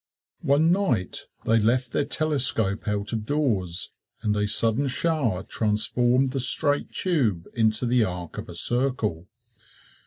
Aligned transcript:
One 0.41 0.71
night 0.71 1.27
they 1.45 1.59
left 1.59 1.91
their 1.91 2.05
telescope 2.05 2.87
out 2.87 3.13
of 3.13 3.27
doors, 3.27 3.91
and 4.23 4.35
a 4.35 4.47
sudden 4.47 4.87
shower 4.87 5.43
transformed 5.43 6.31
the 6.31 6.39
straight 6.39 6.91
tube 6.91 7.45
into 7.53 7.85
the 7.85 8.03
arc 8.03 8.39
of 8.39 8.49
a 8.49 8.55
circle. 8.55 9.27